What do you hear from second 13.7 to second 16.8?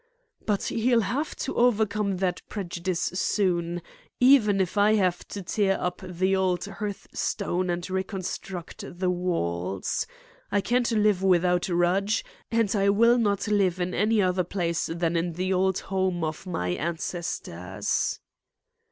in any other place than in the old home of my